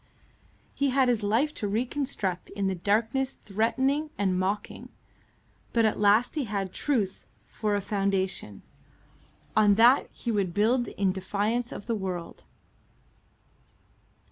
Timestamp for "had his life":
0.89-1.53